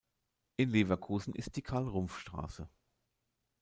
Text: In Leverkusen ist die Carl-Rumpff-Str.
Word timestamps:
In 0.57 0.71
Leverkusen 0.71 1.35
ist 1.35 1.57
die 1.57 1.61
Carl-Rumpff-Str. 1.61 2.67